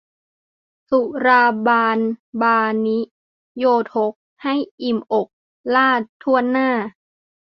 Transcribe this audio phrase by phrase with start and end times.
[0.89, 1.99] สุราบาน
[2.41, 2.99] บานิ
[3.57, 5.27] โยทก ให้อิ่มอก
[5.75, 6.69] ราษฎร์ถ้วนหน้า